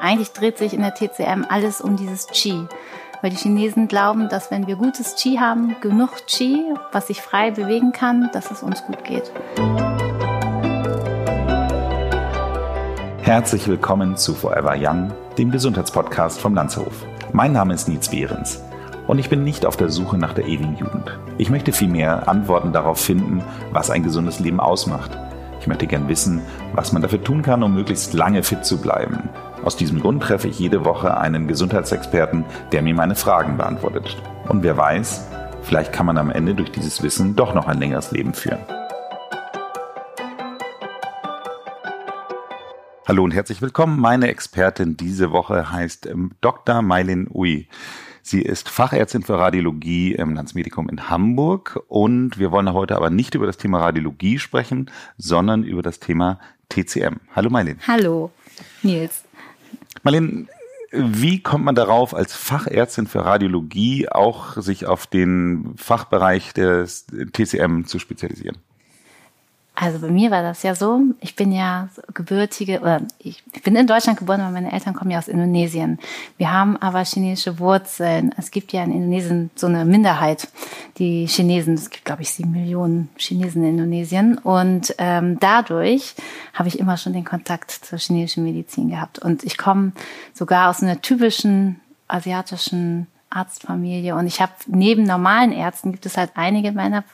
[0.00, 2.66] Eigentlich dreht sich in der TCM alles um dieses Qi.
[3.22, 7.50] Weil die Chinesen glauben, dass wenn wir gutes Qi haben, genug Qi, was sich frei
[7.50, 9.32] bewegen kann, dass es uns gut geht.
[13.22, 17.06] Herzlich willkommen zu Forever Young, dem Gesundheitspodcast vom Lanzerhof.
[17.32, 18.62] Mein Name ist Nietz Behrens
[19.06, 21.18] und ich bin nicht auf der Suche nach der ewigen Jugend.
[21.38, 25.16] Ich möchte vielmehr Antworten darauf finden, was ein gesundes Leben ausmacht.
[25.60, 26.42] Ich möchte gern wissen,
[26.74, 29.30] was man dafür tun kann, um möglichst lange fit zu bleiben
[29.66, 34.16] aus diesem Grund treffe ich jede Woche einen Gesundheitsexperten, der mir meine Fragen beantwortet.
[34.48, 35.26] Und wer weiß,
[35.62, 38.60] vielleicht kann man am Ende durch dieses Wissen doch noch ein längeres Leben führen.
[43.08, 43.98] Hallo und herzlich willkommen.
[43.98, 46.80] Meine Expertin diese Woche heißt ähm, Dr.
[46.82, 47.68] Mailin Ui.
[48.22, 53.34] Sie ist Fachärztin für Radiologie im Landsmedikum in Hamburg und wir wollen heute aber nicht
[53.34, 57.16] über das Thema Radiologie sprechen, sondern über das Thema TCM.
[57.34, 57.78] Hallo Mailin.
[57.86, 58.30] Hallo
[58.82, 59.25] Nils.
[60.02, 60.46] Marlene,
[60.92, 67.84] wie kommt man darauf, als Fachärztin für Radiologie auch sich auf den Fachbereich des TCM
[67.84, 68.58] zu spezialisieren?
[69.78, 73.86] Also bei mir war das ja so, ich bin ja gebürtige, oder ich, bin in
[73.86, 75.98] Deutschland geboren, aber meine Eltern kommen ja aus Indonesien.
[76.38, 78.34] Wir haben aber chinesische Wurzeln.
[78.38, 80.48] Es gibt ja in Indonesien so eine Minderheit,
[80.96, 84.38] die Chinesen, es gibt glaube ich sieben Millionen Chinesen in Indonesien.
[84.38, 86.14] Und ähm, dadurch
[86.54, 89.18] habe ich immer schon den Kontakt zur chinesischen Medizin gehabt.
[89.18, 89.92] Und ich komme
[90.32, 94.14] sogar aus einer typischen asiatischen Arztfamilie.
[94.14, 97.04] Und ich habe neben normalen Ärzten gibt es halt einige meiner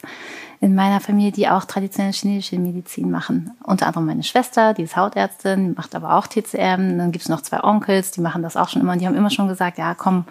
[0.62, 3.50] in meiner Familie, die auch traditionelle chinesische Medizin machen.
[3.64, 6.98] Unter anderem meine Schwester, die ist Hautärztin, macht aber auch TCM.
[6.98, 8.92] Dann gibt es noch zwei Onkels, die machen das auch schon immer.
[8.92, 10.24] Und die haben immer schon gesagt, ja, komm,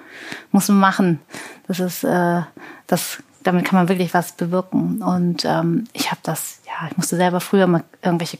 [0.53, 1.19] muss man machen.
[1.67, 2.43] Das ist, äh,
[2.87, 5.01] das, damit kann man wirklich was bewirken.
[5.01, 8.39] Und ähm, ich habe das, ja, ich musste selber früher mal irgendwelche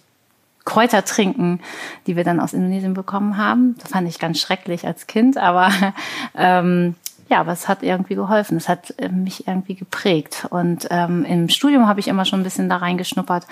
[0.64, 1.59] Kräuter trinken,
[2.08, 3.75] die wir dann aus Indonesien bekommen haben.
[3.80, 5.69] Das fand ich ganz schrecklich als Kind, aber
[6.36, 6.95] ähm,
[7.32, 8.58] ja, aber es hat irgendwie geholfen.
[8.58, 10.46] Es hat äh, mich irgendwie geprägt.
[10.50, 13.47] Und ähm, im Studium habe ich immer schon ein bisschen da reingeschnuppert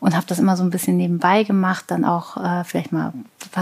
[0.00, 3.12] und habe das immer so ein bisschen nebenbei gemacht, dann auch äh, vielleicht mal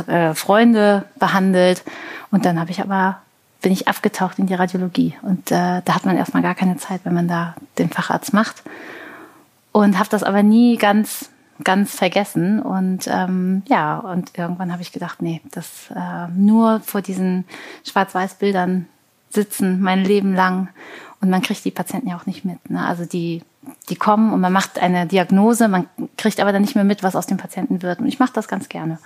[0.06, 1.84] äh, Freunde behandelt.
[2.30, 3.18] Und dann habe ich aber
[3.60, 5.14] bin ich abgetaucht in die Radiologie.
[5.20, 8.62] Und äh, da hat man erstmal gar keine Zeit, wenn man da den Facharzt macht.
[9.70, 11.28] Und habe das aber nie ganz
[11.62, 17.02] ganz vergessen und ähm, ja und irgendwann habe ich gedacht nee das äh, nur vor
[17.02, 17.44] diesen
[17.84, 18.88] schwarz-weiß Bildern
[19.34, 20.68] sitzen mein Leben lang
[21.20, 22.70] und man kriegt die Patienten ja auch nicht mit.
[22.70, 22.84] Ne?
[22.84, 23.42] Also die,
[23.88, 27.16] die kommen und man macht eine Diagnose, man kriegt aber dann nicht mehr mit, was
[27.16, 28.00] aus dem Patienten wird.
[28.00, 28.98] Und ich mache das ganz gerne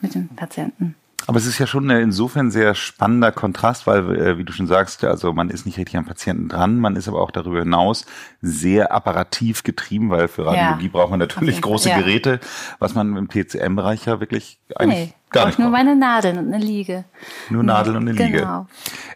[0.00, 0.96] mit den Patienten.
[1.26, 5.04] Aber es ist ja schon insofern sehr spannender Kontrast, weil, äh, wie du schon sagst,
[5.04, 8.04] also man ist nicht richtig am Patienten dran, man ist aber auch darüber hinaus
[8.42, 11.98] sehr apparativ getrieben, weil für Radiologie ja, braucht man natürlich große ja.
[11.98, 12.40] Geräte,
[12.78, 15.14] was man im TCM-Bereich ja wirklich eigentlich nee.
[15.34, 15.58] Gar nicht.
[15.58, 17.04] Nur meine Nadeln und eine Liege.
[17.50, 18.58] Nur Nadeln und eine genau.
[18.60, 18.66] Liege.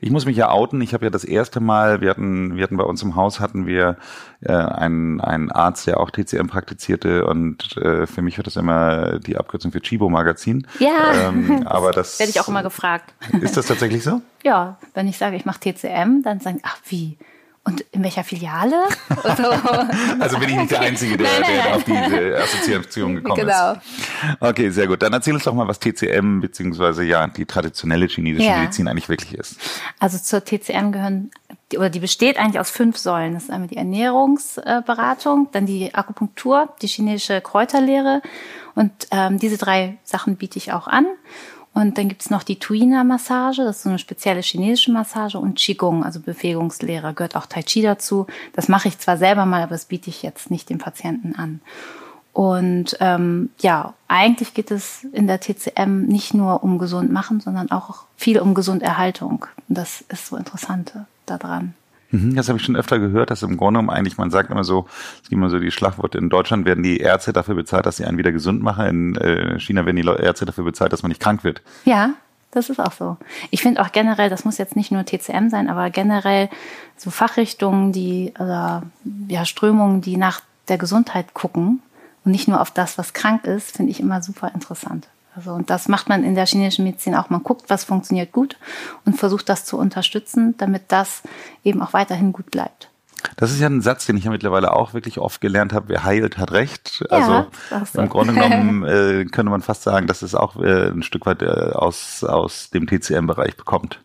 [0.00, 0.80] Ich muss mich ja outen.
[0.80, 3.68] Ich habe ja das erste Mal, wir hatten, wir hatten bei uns im Haus hatten
[3.68, 3.96] wir
[4.40, 9.20] äh, einen, einen Arzt, der auch TCM praktizierte und äh, für mich wird das immer
[9.20, 10.66] die Abkürzung für Chibo Magazin.
[10.80, 11.28] Ja.
[11.28, 13.14] Ähm, aber das werde ich auch immer gefragt.
[13.40, 14.20] Ist das tatsächlich so?
[14.44, 17.18] Ja, wenn ich sage, ich mache TCM, dann sagen, ach wie?
[17.68, 18.84] Und in welcher Filiale?
[20.18, 23.72] also bin ich nicht der Einzige, der, nein, nein, der auf diese Assoziation gekommen genau.
[23.72, 23.80] ist.
[24.40, 25.02] Okay, sehr gut.
[25.02, 28.60] Dann erzähl uns doch mal, was TCM beziehungsweise ja die traditionelle chinesische ja.
[28.60, 29.56] Medizin eigentlich wirklich ist.
[29.98, 31.30] Also zur TCM gehören
[31.76, 33.34] oder die besteht eigentlich aus fünf Säulen.
[33.34, 38.22] Das ist einmal die Ernährungsberatung, dann die Akupunktur, die chinesische Kräuterlehre
[38.74, 41.04] und ähm, diese drei Sachen biete ich auch an.
[41.78, 46.02] Und dann gibt's noch die Tuina-Massage, das ist so eine spezielle chinesische Massage und Qigong,
[46.02, 48.26] also Bewegungslehrer, gehört auch Tai Chi dazu.
[48.52, 51.60] Das mache ich zwar selber mal, aber das biete ich jetzt nicht den Patienten an.
[52.32, 57.70] Und ähm, ja, eigentlich geht es in der TCM nicht nur um gesund machen, sondern
[57.70, 59.46] auch viel um Gesunderhaltung.
[59.68, 61.74] Und das ist so Interessante daran.
[62.10, 64.64] Mhm, das habe ich schon öfter gehört, dass im Grunde genommen eigentlich, man sagt immer
[64.64, 64.86] so,
[65.16, 68.04] es gibt immer so die Schlagworte, in Deutschland werden die Ärzte dafür bezahlt, dass sie
[68.04, 71.20] einen wieder gesund machen, in äh, China werden die Ärzte dafür bezahlt, dass man nicht
[71.20, 71.62] krank wird.
[71.84, 72.14] Ja,
[72.50, 73.18] das ist auch so.
[73.50, 76.48] Ich finde auch generell, das muss jetzt nicht nur TCM sein, aber generell
[76.96, 78.82] so Fachrichtungen, die oder
[79.28, 81.82] ja Strömungen, die nach der Gesundheit gucken
[82.24, 85.08] und nicht nur auf das, was krank ist, finde ich immer super interessant.
[85.34, 87.30] Also, und das macht man in der chinesischen Medizin auch.
[87.30, 88.56] Man guckt, was funktioniert gut
[89.04, 91.22] und versucht das zu unterstützen, damit das
[91.64, 92.90] eben auch weiterhin gut bleibt.
[93.36, 95.88] Das ist ja ein Satz, den ich ja mittlerweile auch wirklich oft gelernt habe.
[95.88, 97.04] Wer heilt, hat recht.
[97.10, 101.02] Ja, also im Grunde genommen äh, könnte man fast sagen, dass es auch äh, ein
[101.02, 104.00] Stück weit äh, aus, aus dem TCM-Bereich bekommt.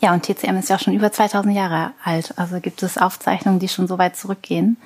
[0.00, 2.34] Ja, und TCM ist ja auch schon über 2000 Jahre alt.
[2.36, 4.78] Also gibt es Aufzeichnungen, die schon so weit zurückgehen.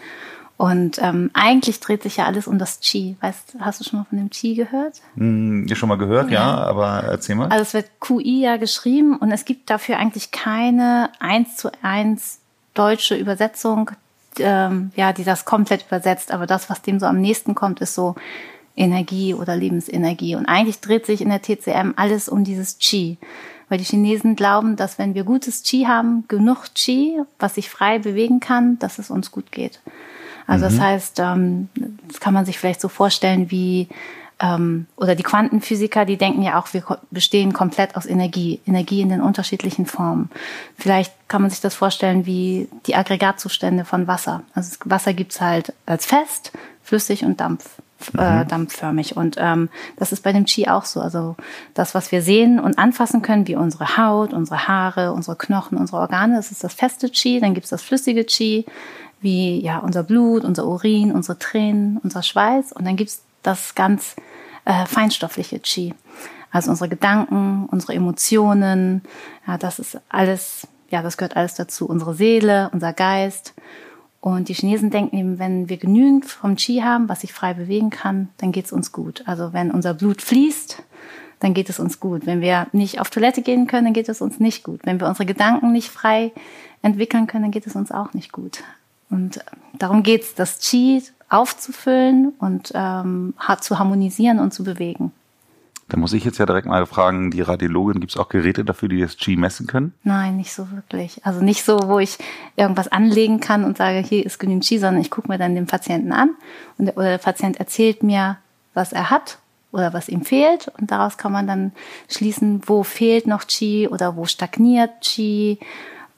[0.57, 3.17] Und ähm, eigentlich dreht sich ja alles um das Qi.
[3.21, 5.01] Weißt, hast du schon mal von dem Qi gehört?
[5.17, 6.41] Hm, schon mal gehört, ja.
[6.41, 7.49] ja, aber erzähl mal.
[7.49, 12.39] Also es wird QI ja geschrieben und es gibt dafür eigentlich keine eins zu eins
[12.75, 13.91] deutsche Übersetzung,
[14.39, 16.31] ähm, ja, die das komplett übersetzt.
[16.31, 18.15] Aber das, was dem so am nächsten kommt, ist so
[18.77, 20.37] Energie oder Lebensenergie.
[20.37, 23.19] Und eigentlich dreht sich in der TCM alles um dieses Qi.
[23.69, 27.99] Weil die Chinesen glauben, dass wenn wir gutes Qi haben, genug Qi, was sich frei
[27.99, 29.81] bewegen kann, dass es uns gut geht.
[30.47, 30.71] Also mhm.
[30.71, 31.69] das heißt, ähm,
[32.09, 33.89] das kann man sich vielleicht so vorstellen wie
[34.41, 39.09] ähm, oder die Quantenphysiker, die denken ja auch, wir bestehen komplett aus Energie, Energie in
[39.09, 40.31] den unterschiedlichen Formen.
[40.77, 44.43] Vielleicht kann man sich das vorstellen wie die Aggregatzustände von Wasser.
[44.55, 46.53] Also Wasser gibt's halt als fest,
[46.83, 47.65] flüssig und Dampf.
[48.17, 48.49] Äh, mhm.
[48.49, 49.17] dampfförmig.
[49.17, 51.01] Und ähm, das ist bei dem Qi auch so.
[51.01, 51.37] Also
[51.75, 55.99] das, was wir sehen und anfassen können, wie unsere Haut, unsere Haare, unsere Knochen, unsere
[55.99, 57.41] Organe, das ist das feste Qi.
[57.41, 58.65] Dann gibt's das flüssige Qi,
[59.21, 62.73] wie ja unser Blut, unser Urin, unsere Tränen, unser Schweiß.
[62.73, 64.17] Und dann gibt's das ganz
[64.65, 65.95] äh, feinstoffliche Qi.
[66.51, 69.03] Also unsere Gedanken, unsere Emotionen,
[69.47, 71.87] ja, das ist alles, ja, das gehört alles dazu.
[71.87, 73.55] Unsere Seele, unser Geist.
[74.25, 77.91] Und die Chinesen denken eben, wenn wir genügend vom Qi haben, was sich frei bewegen
[77.91, 79.23] kann, dann geht's uns gut.
[79.27, 80.83] Also wenn unser Blut fließt,
[81.41, 82.25] dann geht es uns gut.
[82.25, 84.81] Wenn wir nicht auf Toilette gehen können, dann geht es uns nicht gut.
[84.85, 86.33] Wenn wir unsere Gedanken nicht frei
[86.81, 88.65] entwickeln können, dann geht es uns auch nicht gut.
[89.11, 89.45] Und
[89.75, 95.13] darum geht's, das Qi aufzufüllen und ähm, zu harmonisieren und zu bewegen.
[95.89, 98.89] Da muss ich jetzt ja direkt mal fragen, die Radiologin, gibt es auch Geräte dafür,
[98.89, 99.93] die das Qi messen können?
[100.03, 101.25] Nein, nicht so wirklich.
[101.25, 102.17] Also nicht so, wo ich
[102.57, 105.67] irgendwas anlegen kann und sage, hier ist genügend Qi, sondern ich gucke mir dann den
[105.67, 106.31] Patienten an
[106.79, 108.39] und der, der Patient erzählt mir,
[108.73, 109.39] was er hat
[109.73, 111.73] oder was ihm fehlt und daraus kann man dann
[112.09, 115.59] schließen, wo fehlt noch Qi oder wo stagniert Qi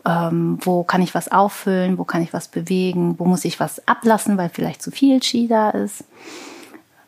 [0.06, 3.86] ähm, wo kann ich was auffüllen, wo kann ich was bewegen, wo muss ich was
[3.88, 6.04] ablassen, weil vielleicht zu viel Qi da ist.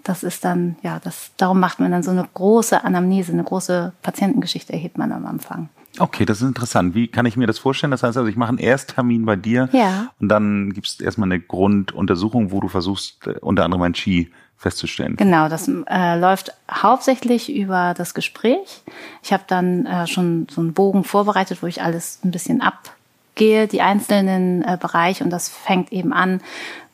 [0.09, 3.93] Das ist dann, ja, das, darum macht man dann so eine große Anamnese, eine große
[4.01, 5.69] Patientengeschichte erhebt man am Anfang.
[5.99, 6.95] Okay, das ist interessant.
[6.95, 7.91] Wie kann ich mir das vorstellen?
[7.91, 10.11] Das heißt also, ich mache einen Ersttermin bei dir ja.
[10.19, 14.31] und dann gibt es erstmal eine Grunduntersuchung, wo du versuchst, äh, unter anderem ein Qi
[14.57, 15.17] festzustellen.
[15.17, 18.83] Genau, das äh, läuft hauptsächlich über das Gespräch.
[19.23, 23.69] Ich habe dann äh, schon so einen Bogen vorbereitet, wo ich alles ein bisschen abgehe,
[23.69, 26.41] die einzelnen äh, Bereiche und das fängt eben an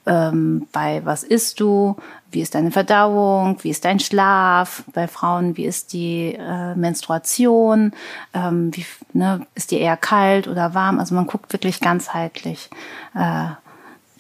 [0.07, 1.97] ähm, bei was isst du,
[2.31, 7.93] wie ist deine Verdauung, wie ist dein Schlaf, bei Frauen, wie ist die äh, Menstruation,
[8.35, 12.71] ähm, wie, ne, ist die eher kalt oder warm, also man guckt wirklich ganzheitlich
[13.15, 13.47] äh,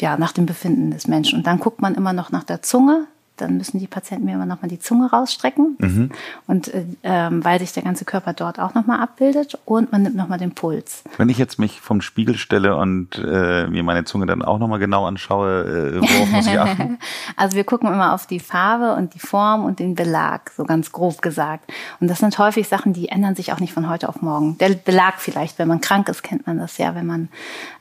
[0.01, 1.39] ja, nach dem Befinden des Menschen.
[1.39, 4.47] Und dann guckt man immer noch nach der Zunge, dann müssen die Patienten mir immer
[4.47, 6.11] noch mal die Zunge rausstrecken mhm.
[6.47, 10.03] und äh, ähm, weil sich der ganze Körper dort auch noch mal abbildet und man
[10.03, 11.03] nimmt noch mal den Puls.
[11.17, 14.69] Wenn ich jetzt mich vom Spiegel stelle und äh, mir meine Zunge dann auch noch
[14.69, 16.99] mal genau anschaue, äh, worauf muss ich achten?
[17.37, 20.93] also wir gucken immer auf die Farbe und die Form und den Belag, so ganz
[20.93, 21.73] grob gesagt.
[22.01, 24.59] Und das sind häufig Sachen, die ändern sich auch nicht von heute auf morgen.
[24.59, 26.95] Der Belag vielleicht, wenn man krank ist, kennt man das ja.
[26.95, 27.29] Wenn man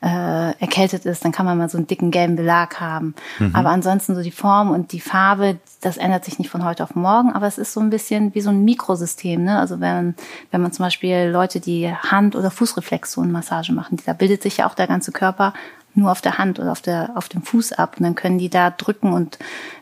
[0.02, 3.14] äh, erkältet ist, dann kann man mal so einen dicken gelben Belag haben.
[3.40, 3.52] Mhm.
[3.54, 6.84] Aber ansonsten so die Form und die Farbe glaube, das ändert sich nicht von heute
[6.84, 9.44] auf morgen, aber es ist so ein bisschen wie so ein Mikrosystem.
[9.44, 9.60] Ne?
[9.60, 10.16] Also wenn,
[10.52, 14.76] wenn man zum Beispiel Leute, die Hand- oder Fußreflexzonenmassage machen, da bildet sich ja auch
[14.76, 15.54] der ganze Körper
[15.96, 17.96] nur auf der Hand oder auf, der, auf dem Fuß ab.
[17.98, 19.38] Und dann können die da drücken und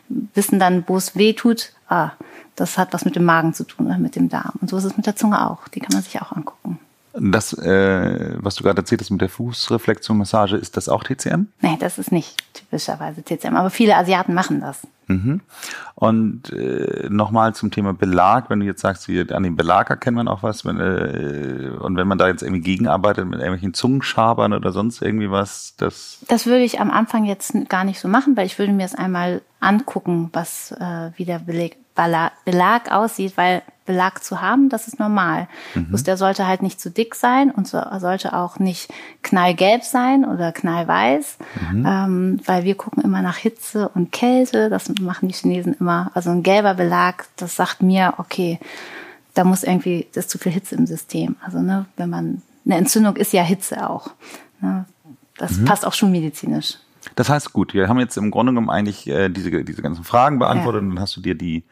[0.08, 1.72] wissen dann, wo es weh tut.
[1.88, 2.10] Ah,
[2.54, 4.52] das hat was mit dem Magen zu tun oder mit dem Darm.
[4.60, 5.68] Und so ist es mit der Zunge auch.
[5.68, 6.78] Die kann man sich auch angucken.
[7.14, 11.48] Das, äh, was du gerade erzählt hast mit der Fußreflexionmassage, ist das auch TCM?
[11.60, 14.80] Nee, das ist nicht typischerweise TCM, aber viele Asiaten machen das.
[15.06, 15.40] Mhm.
[15.94, 20.16] Und äh, nochmal zum Thema Belag, wenn du jetzt sagst, wie, an dem Belag erkennt
[20.16, 24.52] man auch was, wenn, äh, und wenn man da jetzt irgendwie gegenarbeitet mit irgendwelchen Zungenschabern
[24.52, 26.18] oder sonst irgendwie was, das.
[26.28, 28.94] Das würde ich am Anfang jetzt gar nicht so machen, weil ich würde mir es
[28.94, 34.98] einmal angucken, was äh, wie der Beleg, Belag aussieht, weil Belag zu haben, das ist
[34.98, 35.48] normal.
[35.74, 35.88] Mhm.
[35.88, 38.92] Bloß der sollte halt nicht zu dick sein und so, sollte auch nicht
[39.22, 41.38] knallgelb sein oder knallweiß,
[41.72, 41.86] mhm.
[41.86, 44.70] ähm, weil wir gucken immer nach Hitze und Kälte.
[44.94, 46.10] Das machen die Chinesen immer.
[46.14, 48.58] Also ein gelber Belag, das sagt mir, okay,
[49.34, 51.36] da muss irgendwie, das ist zu viel Hitze im System.
[51.42, 54.10] Also ne, wenn man eine Entzündung ist ja Hitze auch.
[54.60, 54.84] Ne?
[55.38, 55.64] Das mhm.
[55.64, 56.78] passt auch schon medizinisch.
[57.16, 60.38] Das heißt gut, wir haben jetzt im Grunde genommen eigentlich äh, diese, diese ganzen Fragen
[60.38, 60.88] beantwortet ja.
[60.88, 61.64] und dann hast du dir die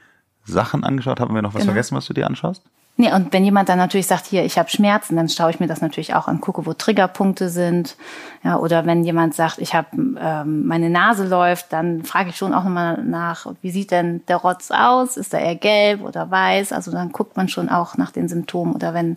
[0.45, 1.21] Sachen angeschaut.
[1.21, 1.73] Haben wir noch was genau.
[1.73, 2.63] vergessen, was du dir anschaust?
[2.97, 5.67] Nee, und wenn jemand dann natürlich sagt, hier, ich habe Schmerzen, dann schaue ich mir
[5.67, 7.97] das natürlich auch an, gucke, wo Triggerpunkte sind.
[8.45, 9.89] Ja, oder wenn jemand sagt, ich habe
[10.21, 14.37] ähm, meine Nase läuft, dann frage ich schon auch nochmal nach, wie sieht denn der
[14.37, 15.17] Rotz aus?
[15.17, 16.73] Ist er eher gelb oder weiß?
[16.73, 18.75] Also dann guckt man schon auch nach den Symptomen.
[18.75, 19.17] Oder wenn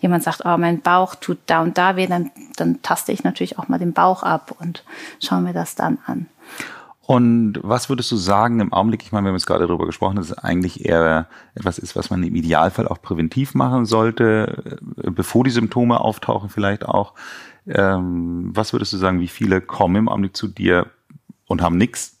[0.00, 3.58] jemand sagt, oh, mein Bauch tut da und da weh, dann, dann taste ich natürlich
[3.58, 4.84] auch mal den Bauch ab und
[5.18, 6.26] schaue mir das dann an.
[7.06, 9.02] Und was würdest du sagen im Augenblick?
[9.02, 12.08] Ich meine, wir haben jetzt gerade darüber gesprochen, dass es eigentlich eher etwas ist, was
[12.08, 17.12] man im Idealfall auch präventiv machen sollte, äh, bevor die Symptome auftauchen vielleicht auch.
[17.66, 20.86] Ähm, was würdest du sagen, wie viele kommen im Augenblick zu dir
[21.46, 22.13] und haben nichts?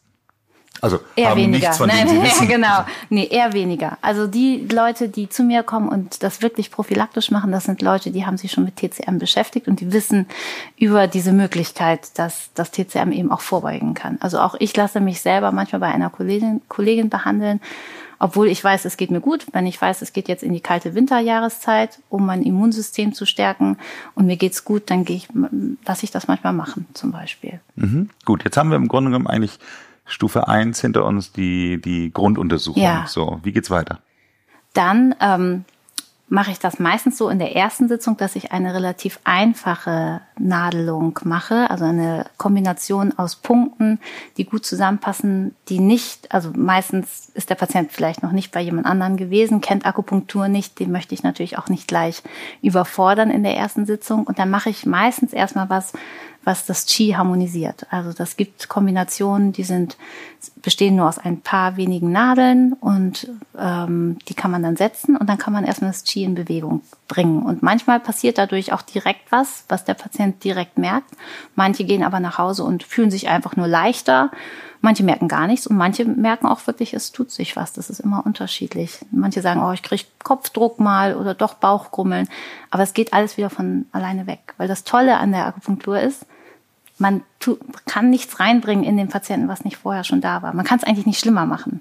[0.84, 1.58] Also eher haben weniger.
[1.58, 2.84] nichts von Nein, denen sie genau.
[3.08, 3.96] Nee, eher weniger.
[4.02, 8.10] Also die Leute, die zu mir kommen und das wirklich prophylaktisch machen, das sind Leute,
[8.10, 10.26] die haben sich schon mit TCM beschäftigt und die wissen
[10.76, 14.18] über diese Möglichkeit, dass das TCM eben auch vorbeugen kann.
[14.20, 17.60] Also auch ich lasse mich selber manchmal bei einer Kollegin, Kollegin behandeln,
[18.18, 20.60] obwohl ich weiß, es geht mir gut, wenn ich weiß, es geht jetzt in die
[20.60, 23.76] kalte Winterjahreszeit, um mein Immunsystem zu stärken
[24.14, 25.28] und mir geht's gut, dann gehe ich,
[25.86, 27.60] lasse ich das manchmal machen, zum Beispiel.
[27.76, 28.10] Mhm.
[28.24, 29.58] Gut, jetzt haben wir im Grunde genommen eigentlich
[30.04, 32.82] Stufe 1 hinter uns, die, die Grunduntersuchung.
[32.82, 33.06] Ja.
[33.06, 34.00] So, wie geht's weiter?
[34.74, 35.64] Dann ähm,
[36.28, 41.18] mache ich das meistens so in der ersten Sitzung, dass ich eine relativ einfache Nadelung
[41.24, 44.00] mache, also eine Kombination aus Punkten,
[44.36, 48.86] die gut zusammenpassen, die nicht, also meistens ist der Patient vielleicht noch nicht bei jemand
[48.86, 52.22] anderen gewesen, kennt Akupunktur nicht, den möchte ich natürlich auch nicht gleich
[52.62, 55.92] überfordern in der ersten Sitzung und dann mache ich meistens erstmal was,
[56.44, 57.86] was das Qi harmonisiert.
[57.90, 59.96] Also das gibt Kombinationen, die sind
[60.56, 65.28] bestehen nur aus ein paar wenigen Nadeln und ähm, die kann man dann setzen und
[65.28, 67.42] dann kann man erstmal das Qi in Bewegung bringen.
[67.42, 71.10] Und manchmal passiert dadurch auch direkt was, was der Patient direkt merkt.
[71.54, 74.30] Manche gehen aber nach Hause und fühlen sich einfach nur leichter.
[74.80, 77.72] Manche merken gar nichts und manche merken auch wirklich, es tut sich was.
[77.72, 78.98] Das ist immer unterschiedlich.
[79.10, 82.28] Manche sagen, oh, ich kriege Kopfdruck mal oder doch Bauchgrummeln.
[82.70, 84.52] Aber es geht alles wieder von alleine weg.
[84.58, 86.26] Weil das Tolle an der Akupunktur ist,
[86.98, 87.22] man
[87.86, 90.54] kann nichts reinbringen in den Patienten, was nicht vorher schon da war.
[90.54, 91.80] Man kann es eigentlich nicht schlimmer machen.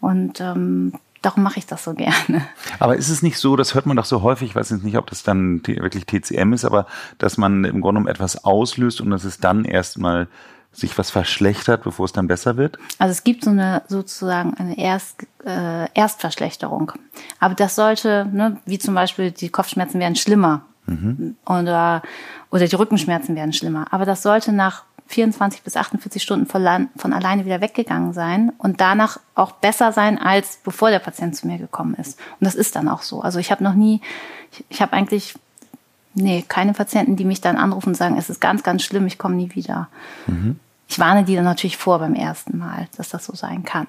[0.00, 0.92] Und ähm,
[1.22, 2.46] darum mache ich das so gerne.
[2.78, 4.96] Aber ist es nicht so, das hört man doch so häufig, ich weiß jetzt nicht,
[4.96, 6.86] ob das dann wirklich TCM ist, aber
[7.18, 10.28] dass man im Grunde genommen etwas auslöst und dass es dann erstmal
[10.72, 12.78] sich was verschlechtert, bevor es dann besser wird?
[12.98, 16.92] Also es gibt so eine sozusagen eine Erst, äh, Erstverschlechterung.
[17.40, 20.62] Aber das sollte, ne, wie zum Beispiel die Kopfschmerzen werden schlimmer.
[20.90, 21.36] Mhm.
[21.46, 22.02] Oder,
[22.50, 23.86] oder die Rückenschmerzen werden schlimmer.
[23.90, 28.80] Aber das sollte nach 24 bis 48 Stunden von, von alleine wieder weggegangen sein und
[28.80, 32.18] danach auch besser sein, als bevor der Patient zu mir gekommen ist.
[32.38, 33.20] Und das ist dann auch so.
[33.20, 34.00] Also ich habe noch nie,
[34.52, 35.34] ich, ich habe eigentlich,
[36.14, 39.18] nee, keine Patienten, die mich dann anrufen und sagen, es ist ganz, ganz schlimm, ich
[39.18, 39.88] komme nie wieder.
[40.26, 40.60] Mhm.
[40.88, 43.88] Ich warne die dann natürlich vor beim ersten Mal, dass das so sein kann.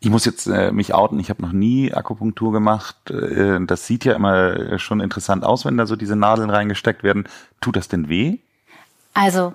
[0.00, 3.10] Ich muss jetzt äh, mich outen, ich habe noch nie Akupunktur gemacht.
[3.10, 7.28] Äh, das sieht ja immer schon interessant aus, wenn da so diese Nadeln reingesteckt werden.
[7.60, 8.38] Tut das denn weh?
[9.14, 9.54] Also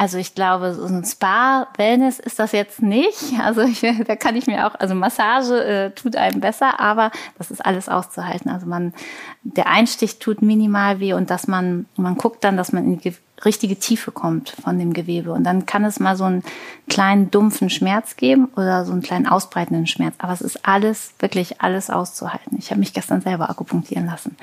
[0.00, 3.34] also ich glaube, so ein Spa-Wellness ist das jetzt nicht.
[3.42, 7.50] Also ich, da kann ich mir auch, also Massage äh, tut einem besser, aber das
[7.50, 8.48] ist alles auszuhalten.
[8.48, 8.94] Also man,
[9.42, 13.12] der Einstich tut minimal weh und dass man, man guckt dann, dass man in die
[13.44, 15.32] richtige Tiefe kommt von dem Gewebe.
[15.32, 16.42] Und dann kann es mal so einen
[16.88, 20.14] kleinen dumpfen Schmerz geben oder so einen kleinen ausbreitenden Schmerz.
[20.18, 22.56] Aber es ist alles, wirklich alles auszuhalten.
[22.58, 24.36] Ich habe mich gestern selber akupunktieren lassen.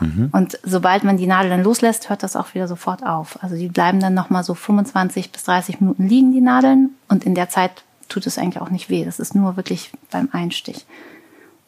[0.00, 0.28] Mhm.
[0.32, 3.42] Und sobald man die Nadel dann loslässt, hört das auch wieder sofort auf.
[3.42, 6.90] Also die bleiben dann nochmal so 25 bis 30 Minuten liegen, die Nadeln.
[7.08, 9.04] Und in der Zeit tut es eigentlich auch nicht weh.
[9.04, 10.86] Das ist nur wirklich beim Einstich.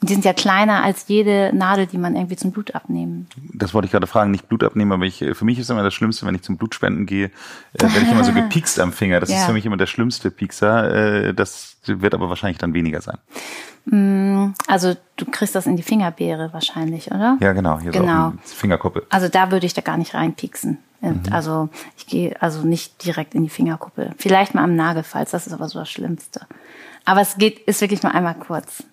[0.00, 3.26] Die sind ja kleiner als jede Nadel, die man irgendwie zum Blut abnehmen.
[3.52, 5.93] Das wollte ich gerade fragen, nicht Blut abnehmen, aber ich, für mich ist immer das
[5.93, 7.26] Schlimmste, wenn ich zum Blutspenden gehe,
[7.75, 9.19] äh, werde ich immer so gepikst am Finger.
[9.19, 9.38] Das ja.
[9.38, 11.26] ist für mich immer der schlimmste Piekser.
[11.26, 13.19] Äh, das wird aber wahrscheinlich dann weniger sein.
[13.87, 17.37] Mm, also du kriegst das in die Fingerbeere wahrscheinlich, oder?
[17.40, 17.81] Ja, genau.
[17.81, 18.35] Hier genau.
[18.45, 19.05] So Fingerkuppe.
[19.11, 20.78] Also da würde ich da gar nicht reinpieksen.
[21.00, 21.23] Mhm.
[21.31, 24.12] Also ich gehe also nicht direkt in die Fingerkuppe.
[24.17, 26.40] Vielleicht mal am Nagelfalz, das ist aber so das Schlimmste.
[27.05, 28.85] Aber es geht, ist wirklich nur einmal kurz.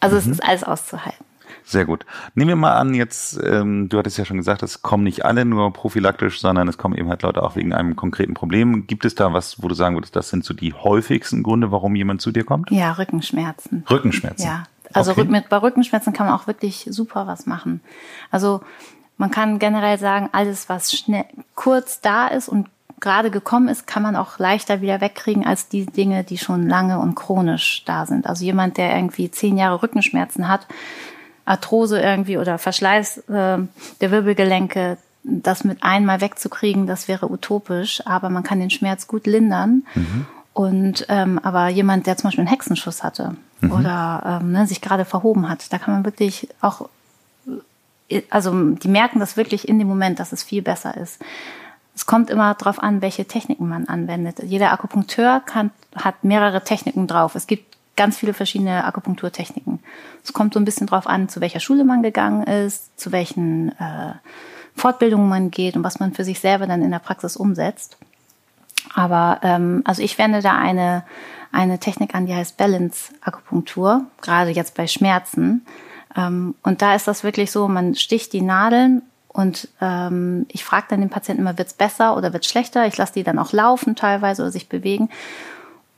[0.00, 0.20] Also mhm.
[0.20, 1.24] es ist alles auszuhalten.
[1.66, 2.04] Sehr gut.
[2.34, 5.46] Nehmen wir mal an, jetzt, ähm, du hattest ja schon gesagt, es kommen nicht alle
[5.46, 8.86] nur prophylaktisch, sondern es kommen eben halt Leute auch wegen einem konkreten Problem.
[8.86, 11.94] Gibt es da was, wo du sagen würdest, das sind so die häufigsten Gründe, warum
[11.96, 12.70] jemand zu dir kommt?
[12.70, 13.84] Ja, Rückenschmerzen.
[13.88, 14.46] Rückenschmerzen.
[14.46, 14.64] Ja.
[14.92, 15.24] Also okay.
[15.24, 17.80] mit, bei Rückenschmerzen kann man auch wirklich super was machen.
[18.30, 18.60] Also
[19.16, 21.24] man kann generell sagen, alles, was schnell
[21.54, 22.68] kurz da ist und
[23.04, 26.98] gerade gekommen ist, kann man auch leichter wieder wegkriegen als die Dinge, die schon lange
[26.98, 28.26] und chronisch da sind.
[28.26, 30.66] Also jemand, der irgendwie zehn Jahre Rückenschmerzen hat,
[31.44, 33.58] Arthrose irgendwie oder Verschleiß äh,
[34.00, 39.26] der Wirbelgelenke, das mit einmal wegzukriegen, das wäre utopisch, aber man kann den Schmerz gut
[39.26, 39.84] lindern.
[39.94, 40.26] Mhm.
[40.54, 43.72] Und ähm, aber jemand, der zum Beispiel einen Hexenschuss hatte mhm.
[43.72, 46.88] oder ähm, ne, sich gerade verhoben hat, da kann man wirklich auch,
[48.08, 51.20] äh, also die merken das wirklich in dem Moment, dass es viel besser ist.
[51.94, 54.42] Es kommt immer darauf an, welche Techniken man anwendet.
[54.42, 57.34] Jeder Akupunkteur kann, hat mehrere Techniken drauf.
[57.34, 59.78] Es gibt ganz viele verschiedene Akupunkturtechniken.
[60.24, 63.70] Es kommt so ein bisschen drauf an, zu welcher Schule man gegangen ist, zu welchen
[63.78, 64.14] äh,
[64.74, 67.96] Fortbildungen man geht und was man für sich selber dann in der Praxis umsetzt.
[68.94, 71.04] Aber ähm, also ich wende da eine,
[71.52, 75.64] eine Technik an, die heißt Balance-Akupunktur, gerade jetzt bei Schmerzen.
[76.16, 79.02] Ähm, und da ist das wirklich so, man sticht die Nadeln
[79.34, 82.86] und ähm, ich frage dann den Patienten immer, wird's besser oder wird's schlechter?
[82.86, 85.10] Ich lasse die dann auch laufen teilweise oder sich bewegen.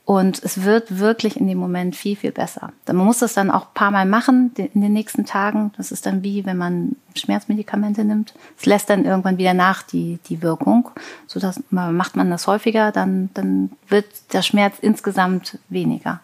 [0.05, 2.71] Und es wird wirklich in dem Moment viel, viel besser.
[2.87, 5.71] Man muss das dann auch ein paar Mal machen in den nächsten Tagen.
[5.77, 8.33] Das ist dann wie, wenn man Schmerzmedikamente nimmt.
[8.57, 10.89] Es lässt dann irgendwann wieder nach die, die Wirkung.
[11.27, 16.21] So dass macht man das häufiger, dann, dann wird der Schmerz insgesamt weniger.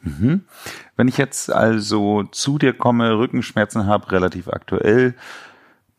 [0.00, 0.44] Mhm.
[0.96, 5.14] Wenn ich jetzt also zu dir komme, Rückenschmerzen habe, relativ aktuell,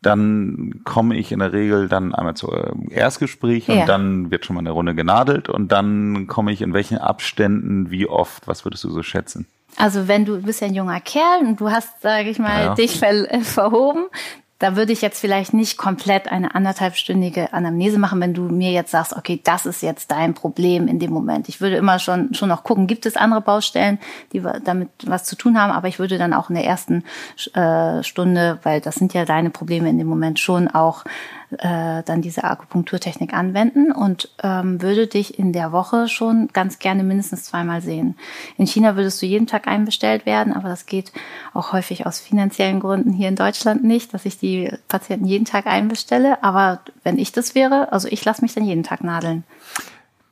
[0.08, 2.50] dann komme ich in der Regel dann einmal zu
[2.90, 3.82] Erstgespräch ja.
[3.82, 7.90] und dann wird schon mal eine Runde genadelt und dann komme ich in welchen Abständen,
[7.90, 9.46] wie oft, was würdest du so schätzen?
[9.76, 12.64] Also wenn du, du bist ja ein junger Kerl und du hast, sage ich mal,
[12.64, 12.74] ja.
[12.74, 14.06] dich ver äh, verhoben,
[14.58, 18.90] da würde ich jetzt vielleicht nicht komplett eine anderthalbstündige Anamnese machen, wenn du mir jetzt
[18.90, 21.48] sagst, okay, das ist jetzt dein Problem in dem Moment.
[21.48, 24.00] Ich würde immer schon, schon noch gucken, gibt es andere Baustellen,
[24.32, 27.04] die damit was zu tun haben, aber ich würde dann auch in der ersten
[27.54, 31.04] äh, Stunde, weil das sind ja deine Probleme in dem Moment schon auch
[31.56, 37.04] äh, dann diese Akupunkturtechnik anwenden und ähm, würde dich in der Woche schon ganz gerne
[37.04, 38.16] mindestens zweimal sehen.
[38.56, 41.12] In China würdest du jeden Tag einbestellt werden, aber das geht
[41.54, 45.66] auch häufig aus finanziellen Gründen hier in Deutschland nicht, dass ich die Patienten jeden Tag
[45.66, 46.42] einbestelle.
[46.42, 49.44] Aber wenn ich das wäre, also ich lasse mich dann jeden Tag nadeln.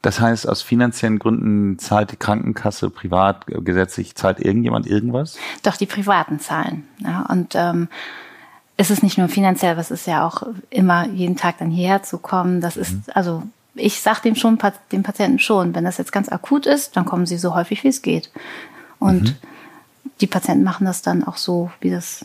[0.03, 5.37] Das heißt, aus finanziellen Gründen zahlt die Krankenkasse privat gesetzlich, zahlt irgendjemand irgendwas?
[5.65, 6.87] Doch, die privaten zahlen.
[6.99, 7.89] Ja, und ähm,
[8.77, 12.19] es ist nicht nur finanziell, es ist ja auch immer jeden Tag dann hierher zu
[12.19, 12.61] kommen.
[12.61, 13.03] Das ist, mhm.
[13.15, 13.43] also
[13.75, 14.59] ich sage dem schon,
[14.93, 17.89] dem Patienten schon, wenn das jetzt ganz akut ist, dann kommen sie so häufig wie
[17.89, 18.31] es geht.
[18.99, 19.37] Und mhm.
[20.21, 22.25] die Patienten machen das dann auch so, wie das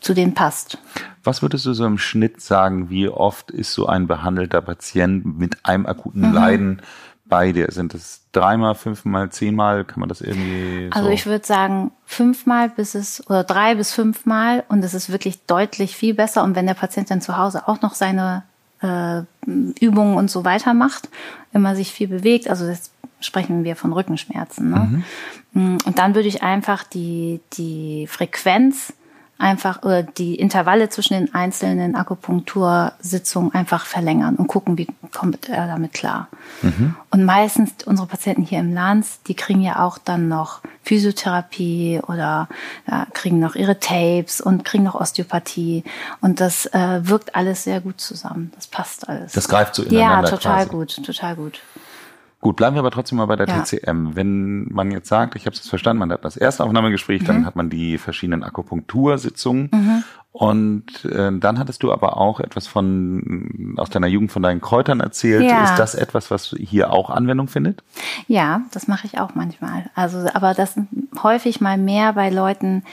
[0.00, 0.78] zu denen passt.
[1.22, 5.64] Was würdest du so im Schnitt sagen, wie oft ist so ein behandelter Patient mit
[5.64, 6.34] einem akuten mhm.
[6.34, 6.82] Leiden
[7.30, 7.70] bei dir?
[7.70, 9.84] Sind es dreimal, fünfmal, zehnmal?
[9.84, 10.90] Kann man das irgendwie?
[10.92, 10.98] So?
[10.98, 15.46] Also ich würde sagen fünfmal bis es oder drei bis fünfmal und es ist wirklich
[15.46, 16.42] deutlich viel besser.
[16.42, 18.42] Und wenn der Patient dann zu Hause auch noch seine
[18.82, 21.08] äh, Übungen und so weiter macht,
[21.52, 24.70] immer sich viel bewegt, also jetzt sprechen wir von Rückenschmerzen.
[24.70, 25.04] Ne?
[25.52, 25.78] Mhm.
[25.84, 28.92] Und dann würde ich einfach die, die Frequenz
[29.40, 35.66] einfach oder die Intervalle zwischen den einzelnen Akupunktursitzungen einfach verlängern und gucken, wie kommt er
[35.66, 36.28] damit klar.
[36.62, 36.94] Mhm.
[37.10, 42.48] Und meistens unsere Patienten hier im Lanz, die kriegen ja auch dann noch Physiotherapie oder
[42.86, 45.84] ja, kriegen noch ihre Tapes und kriegen noch Osteopathie
[46.20, 48.52] und das äh, wirkt alles sehr gut zusammen.
[48.54, 49.32] Das passt alles.
[49.32, 50.28] Das greift so ineinander.
[50.28, 50.68] Ja, total quasi.
[50.68, 51.60] gut, total gut.
[52.40, 53.60] Gut, bleiben wir aber trotzdem mal bei der ja.
[53.60, 54.16] TCM.
[54.16, 57.26] Wenn man jetzt sagt, ich habe es verstanden, man hat das erste Aufnahmegespräch, mhm.
[57.26, 60.04] dann hat man die verschiedenen Akupunktursitzungen mhm.
[60.32, 65.00] und äh, dann hattest du aber auch etwas von aus deiner Jugend von deinen Kräutern
[65.00, 65.42] erzählt.
[65.42, 65.64] Ja.
[65.64, 67.82] Ist das etwas, was hier auch Anwendung findet?
[68.26, 69.90] Ja, das mache ich auch manchmal.
[69.94, 70.76] Also, aber das
[71.22, 72.84] häufig mal mehr bei Leuten,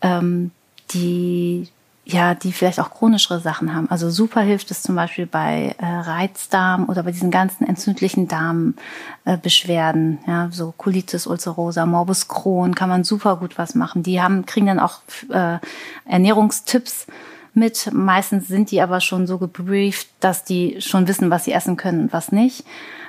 [0.00, 0.52] ähm,
[0.92, 1.68] die
[2.04, 3.90] ja, die vielleicht auch chronischere Sachen haben.
[3.90, 10.18] Also super hilft es zum Beispiel bei äh, Reizdarm oder bei diesen ganzen entzündlichen Darmbeschwerden,
[10.26, 14.02] äh, ja, so Colitis ulcerosa, Morbus Crohn, kann man super gut was machen.
[14.02, 15.58] Die haben, kriegen dann auch äh,
[16.06, 17.06] Ernährungstipps
[17.54, 17.90] mit.
[17.92, 22.02] Meistens sind die aber schon so gebrieft, dass die schon wissen, was sie essen können
[22.02, 22.64] und was nicht.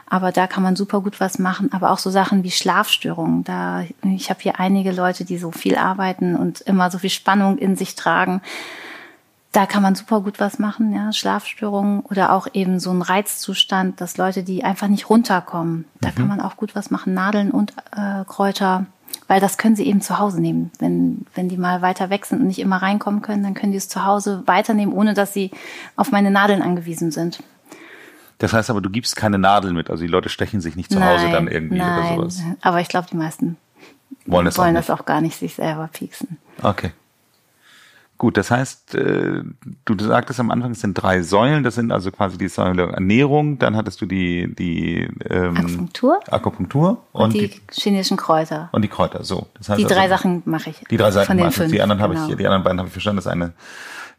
[0.07, 1.71] Aber da kann man super gut was machen.
[1.71, 3.43] Aber auch so Sachen wie Schlafstörungen.
[3.43, 7.57] Da, ich habe hier einige Leute, die so viel arbeiten und immer so viel Spannung
[7.57, 8.41] in sich tragen
[9.51, 13.99] da kann man super gut was machen, ja, Schlafstörungen oder auch eben so ein Reizzustand,
[13.99, 16.15] dass Leute, die einfach nicht runterkommen, da mhm.
[16.15, 18.85] kann man auch gut was machen, Nadeln und äh, Kräuter,
[19.27, 20.71] weil das können sie eben zu Hause nehmen.
[20.79, 23.77] Wenn, wenn die mal weiter weg sind und nicht immer reinkommen können, dann können die
[23.77, 25.51] es zu Hause weiternehmen, ohne dass sie
[25.95, 27.43] auf meine Nadeln angewiesen sind.
[28.39, 31.03] Das heißt aber, du gibst keine Nadeln mit, also die Leute stechen sich nicht zu
[31.03, 32.41] Hause dann irgendwie nein, oder sowas.
[32.61, 33.57] Aber ich glaube, die meisten
[34.25, 36.37] wollen, das, wollen auch das auch gar nicht sich selber pieksen.
[36.61, 36.91] Okay.
[38.21, 39.41] Gut, das heißt, äh,
[39.83, 41.63] du sagtest am Anfang, es sind drei Säulen.
[41.63, 43.57] Das sind also quasi die Säule Ernährung.
[43.57, 48.83] Dann hattest du die die ähm, Akupunktur, Akupunktur und, und die, die, chinesischen Kräuter und
[48.83, 49.23] die Kräuter.
[49.23, 50.83] So, das heißt die drei also, Sachen mache ich.
[50.91, 51.71] Die drei von den fünf.
[51.71, 52.19] Die anderen genau.
[52.19, 53.17] habe ich, die anderen beiden habe ich verstanden.
[53.17, 53.53] Das eine,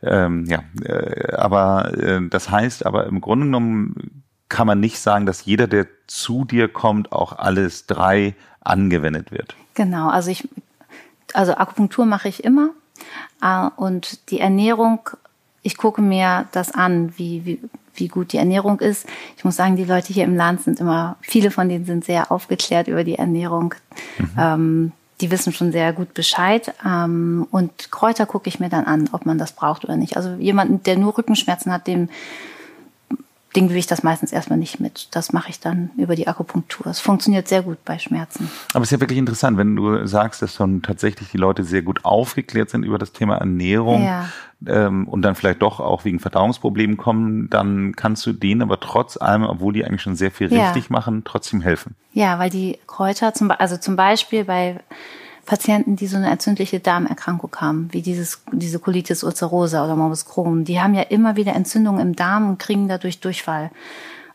[0.03, 5.27] ähm, ja, äh, aber äh, das heißt, aber im Grunde genommen kann man nicht sagen,
[5.27, 9.55] dass jeder, der zu dir kommt, auch alles drei angewendet wird.
[9.75, 10.49] Genau, also ich,
[11.35, 12.71] also Akupunktur mache ich immer
[13.77, 15.01] und die Ernährung,
[15.63, 17.61] ich gucke mir das an, wie, wie,
[17.95, 19.07] wie gut die Ernährung ist.
[19.37, 22.31] Ich muss sagen, die Leute hier im Land sind immer, viele von denen sind sehr
[22.31, 23.75] aufgeklärt über die Ernährung.
[24.19, 24.31] Mhm.
[24.39, 26.75] Ähm, die wissen schon sehr gut Bescheid.
[26.85, 30.17] Ähm, und Kräuter gucke ich mir dann an, ob man das braucht oder nicht.
[30.17, 32.09] Also jemanden, der nur Rückenschmerzen hat, dem
[33.55, 35.09] Ding will ich das meistens erstmal nicht mit.
[35.15, 36.87] Das mache ich dann über die Akupunktur.
[36.87, 38.51] Es funktioniert sehr gut bei Schmerzen.
[38.73, 41.83] Aber es ist ja wirklich interessant, wenn du sagst, dass schon tatsächlich die Leute sehr
[41.83, 44.29] gut aufgeklärt sind über das Thema Ernährung ja.
[44.67, 49.19] ähm, und dann vielleicht doch auch wegen Verdauungsproblemen kommen, dann kannst du denen aber trotz
[49.19, 50.71] allem, obwohl die eigentlich schon sehr viel ja.
[50.71, 51.95] richtig machen, trotzdem helfen.
[52.15, 54.81] Ja, weil die Kräuter, zum, also zum Beispiel bei
[55.47, 60.65] Patienten, die so eine entzündliche Darmerkrankung haben, wie dieses, diese Colitis ulcerosa oder Morbus Crohn,
[60.65, 63.71] die haben ja immer wieder Entzündungen im Darm und kriegen dadurch Durchfall.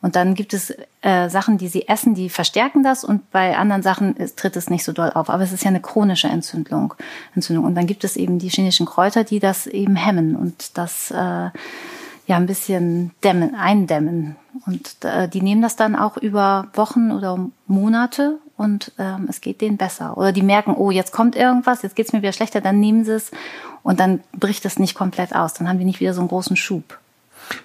[0.01, 3.81] Und dann gibt es äh, Sachen, die sie essen, die verstärken das und bei anderen
[3.81, 5.29] Sachen ist, tritt es nicht so doll auf.
[5.29, 6.93] Aber es ist ja eine chronische Entzündung.
[7.35, 7.65] Entzündung.
[7.65, 11.15] Und dann gibt es eben die chinesischen Kräuter, die das eben hemmen und das äh,
[11.15, 14.35] ja ein bisschen dämmen, eindämmen.
[14.67, 19.61] Und äh, die nehmen das dann auch über Wochen oder Monate und ähm, es geht
[19.61, 20.17] denen besser.
[20.17, 23.13] Oder die merken, oh, jetzt kommt irgendwas, jetzt geht's mir wieder schlechter, dann nehmen sie
[23.13, 23.31] es
[23.81, 25.53] und dann bricht es nicht komplett aus.
[25.53, 26.99] Dann haben die nicht wieder so einen großen Schub.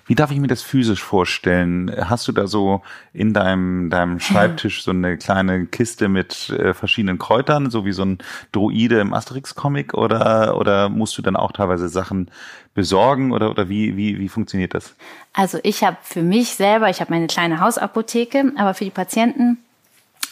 [0.07, 1.95] Wie darf ich mir das physisch vorstellen?
[2.09, 7.19] Hast du da so in deinem, deinem Schreibtisch so eine kleine Kiste mit äh, verschiedenen
[7.19, 8.19] Kräutern, so wie so ein
[8.53, 12.31] Droide im Asterix-Comic oder, oder musst du dann auch teilweise Sachen
[12.75, 14.95] besorgen oder, oder wie, wie, wie funktioniert das?
[15.33, 19.59] Also ich habe für mich selber, ich habe meine kleine Hausapotheke, aber für die Patienten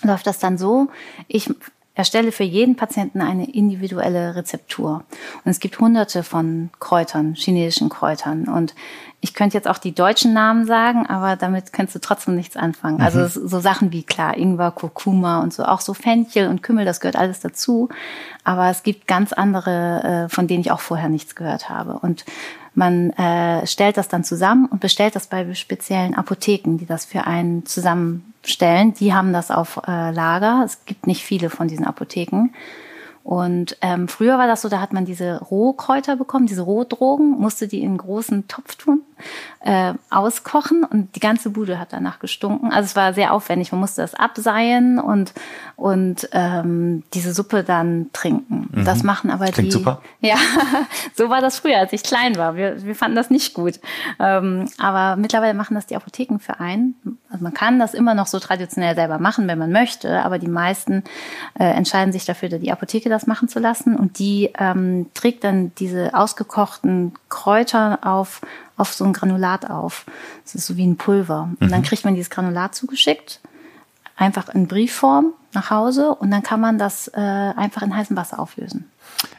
[0.03, 0.89] läuft das dann so,
[1.29, 1.51] ich
[1.95, 5.05] erstelle für jeden Patienten eine individuelle Rezeptur.
[5.45, 8.49] Und es gibt hunderte von Kräutern, chinesischen Kräutern.
[8.49, 8.75] Und
[9.23, 13.03] ich könnte jetzt auch die deutschen Namen sagen, aber damit könntest du trotzdem nichts anfangen.
[13.03, 13.25] Also mhm.
[13.25, 17.01] Also so Sachen wie klar, Ingwer, Kurkuma und so, auch so Fenchel und Kümmel, das
[17.01, 17.91] gehört alles dazu.
[18.45, 21.99] Aber es gibt ganz andere, äh, von denen ich auch vorher nichts gehört habe.
[21.99, 22.25] Und
[22.75, 27.27] man äh, stellt das dann zusammen und bestellt das bei speziellen Apotheken, die das für
[27.27, 28.95] einen zusammenstellen.
[28.95, 30.63] Die haben das auf äh, Lager.
[30.65, 32.51] Es gibt nicht viele von diesen Apotheken.
[33.23, 37.69] Und ähm, früher war das so, da hat man diese Rohkräuter bekommen, diese Rohdrogen, musste
[37.69, 39.03] die in einen großen Topf tun,
[39.61, 42.73] äh, auskochen und die ganze Bude hat danach gestunken.
[42.73, 43.73] Also es war sehr aufwendig.
[43.73, 45.33] Man musste das abseihen und
[45.77, 48.69] und ähm, diese Suppe dann trinken.
[48.71, 48.85] Mhm.
[48.85, 49.73] Das machen aber Klingt die.
[49.73, 50.03] super.
[50.21, 50.37] Ja,
[51.15, 52.55] so war das früher, als ich klein war.
[52.55, 53.81] Wir, wir fanden das nicht gut.
[54.19, 56.95] Ähm, aber mittlerweile machen das die Apotheken für einen.
[57.31, 60.49] Also man kann das immer noch so traditionell selber machen, wenn man möchte, aber die
[60.49, 61.05] meisten
[61.59, 65.73] äh, entscheiden sich dafür, die Apotheke das machen zu lassen und die ähm, trägt dann
[65.77, 68.43] diese ausgekochten Kräuter auf
[68.81, 70.07] auf so ein Granulat auf.
[70.45, 71.51] Das ist so wie ein Pulver.
[71.61, 71.85] Und dann mhm.
[71.85, 73.41] kriegt man dieses Granulat zugeschickt,
[74.17, 78.39] einfach in Briefform nach Hause und dann kann man das äh, einfach in heißem Wasser
[78.39, 78.91] auflösen.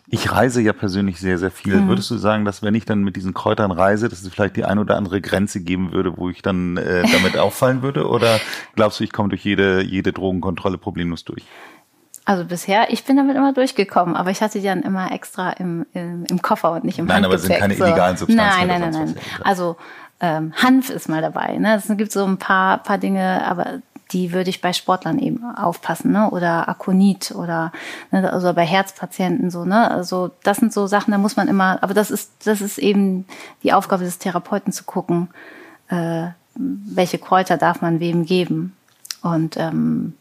[0.08, 1.77] Ich reise ja persönlich sehr, sehr viel.
[1.77, 1.88] Mhm.
[1.88, 4.65] Würdest du sagen, dass wenn ich dann mit diesen Kräutern reise, dass es vielleicht die
[4.65, 8.08] ein oder andere Grenze geben würde, wo ich dann äh, damit auffallen würde?
[8.08, 8.39] Oder
[8.75, 11.43] glaubst du, ich komme durch jede, jede Drogenkontrolle problemlos durch?
[12.24, 15.86] Also bisher, ich bin damit immer durchgekommen, aber ich hatte die dann immer extra im,
[15.94, 17.84] im, im Koffer und nicht im Nein, aber es sind keine so.
[17.84, 18.68] illegalen Substanzen.
[18.68, 19.16] Nein, nein, nein, nein.
[19.44, 19.76] Also
[20.20, 21.58] ähm, Hanf ist mal dabei.
[21.58, 21.76] Ne?
[21.76, 23.82] Es gibt so ein paar, paar Dinge, aber
[24.12, 26.30] die würde ich bei Sportlern eben aufpassen, ne?
[26.30, 27.72] Oder Akonit oder
[28.12, 28.32] ne?
[28.32, 29.90] also bei Herzpatienten so, ne?
[29.90, 33.26] Also das sind so Sachen, da muss man immer, aber das ist, das ist eben
[33.64, 35.30] die Aufgabe des Therapeuten zu gucken,
[35.90, 38.76] äh, welche Kräuter darf man wem geben.
[39.22, 40.14] Und ähm,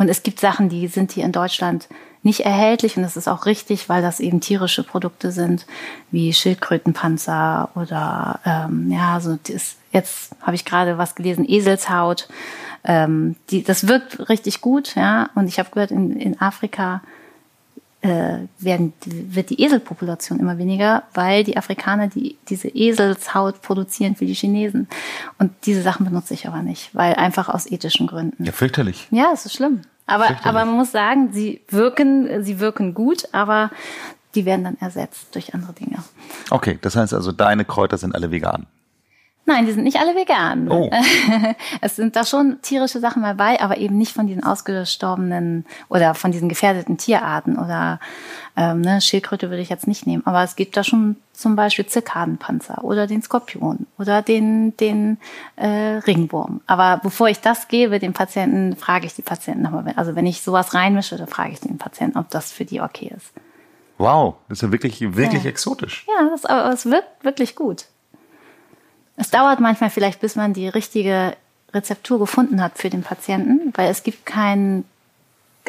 [0.00, 1.86] und es gibt Sachen, die sind hier in Deutschland
[2.22, 5.66] nicht erhältlich und das ist auch richtig, weil das eben tierische Produkte sind,
[6.10, 12.28] wie Schildkrötenpanzer oder ähm, ja, so das, jetzt habe ich gerade was gelesen, Eselshaut.
[12.82, 15.28] Ähm, die, das wirkt richtig gut, ja.
[15.34, 17.02] Und ich habe gehört, in, in Afrika
[18.02, 24.24] äh, werden, wird die Eselpopulation immer weniger, weil die Afrikaner die, diese Eselshaut produzieren für
[24.24, 24.88] die Chinesen.
[25.38, 28.44] Und diese Sachen benutze ich aber nicht, weil einfach aus ethischen Gründen.
[28.44, 29.06] Ja, fürchterlich.
[29.10, 29.82] Ja, es ist schlimm.
[30.06, 33.70] Aber, aber man muss sagen, sie wirken, sie wirken gut, aber
[34.34, 35.98] die werden dann ersetzt durch andere Dinge.
[36.50, 38.66] Okay, das heißt also, deine Kräuter sind alle vegan.
[39.46, 40.70] Nein, die sind nicht alle vegan.
[40.70, 40.90] Oh.
[41.80, 46.30] Es sind da schon tierische Sachen dabei, aber eben nicht von diesen ausgestorbenen oder von
[46.30, 47.98] diesen gefährdeten Tierarten oder
[48.56, 50.22] ähm, ne, Schildkröte würde ich jetzt nicht nehmen.
[50.26, 55.18] Aber es gibt da schon zum Beispiel Zirkadenpanzer oder den Skorpion oder den, den
[55.56, 56.60] äh, Ringwurm.
[56.66, 59.92] Aber bevor ich das gebe, den Patienten, frage ich die Patienten nochmal.
[59.96, 63.12] Also wenn ich sowas reinmische, dann frage ich den Patienten, ob das für die okay
[63.16, 63.32] ist.
[63.98, 65.50] Wow, das ist ja wirklich, wirklich ja.
[65.50, 66.06] exotisch.
[66.08, 67.86] Ja, das, aber es wirkt wirklich gut.
[69.20, 71.36] Es dauert manchmal vielleicht, bis man die richtige
[71.74, 74.84] Rezeptur gefunden hat für den Patienten, weil es gibt kein,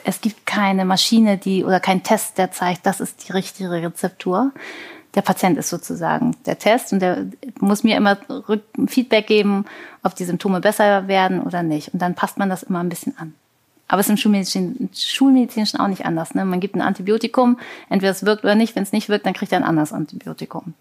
[0.06, 4.52] es gibt keine Maschine, die oder kein Test, der zeigt, das ist die richtige Rezeptur.
[5.16, 7.26] Der Patient ist sozusagen der Test und der
[7.60, 8.18] muss mir immer
[8.88, 9.66] Feedback geben,
[10.02, 11.90] ob die Symptome besser werden oder nicht.
[11.90, 13.34] Und dann passt man das immer ein bisschen an.
[13.90, 16.34] Aber es ist im Schulmedizin, Schulmedizinischen auch nicht anders.
[16.36, 16.46] Ne?
[16.46, 17.60] Man gibt ein Antibiotikum,
[17.90, 18.78] entweder es wirkt oder nicht.
[18.78, 20.74] Wenn es nicht wirkt, dann kriegt er ein anderes Antibiotikum.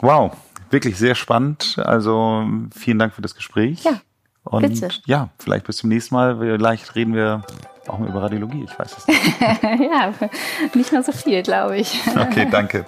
[0.00, 0.36] Wow,
[0.70, 1.76] wirklich sehr spannend.
[1.82, 3.82] Also vielen Dank für das Gespräch.
[3.84, 4.00] Ja.
[4.44, 4.88] Und bitte.
[5.06, 6.38] ja, vielleicht bis zum nächsten Mal.
[6.38, 7.42] Vielleicht reden wir
[7.86, 8.64] auch mal über Radiologie.
[8.64, 9.40] Ich weiß es nicht.
[9.40, 10.12] ja,
[10.74, 12.00] nicht mehr so viel, glaube ich.
[12.16, 12.86] Okay, danke.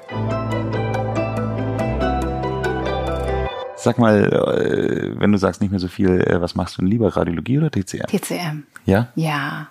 [3.77, 6.91] Sag mal, äh, wenn du sagst nicht mehr so viel, äh, was machst du denn
[6.91, 8.07] lieber, Radiologie oder TCM?
[8.07, 8.65] TCM.
[8.85, 9.09] Ja?
[9.15, 9.69] Ja.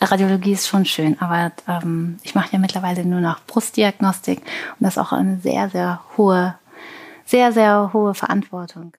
[0.00, 4.94] Radiologie ist schon schön, aber ähm, ich mache ja mittlerweile nur noch Brustdiagnostik und das
[4.94, 6.54] ist auch eine sehr, sehr hohe,
[7.30, 8.92] sehr, sehr hohe Verantwortung.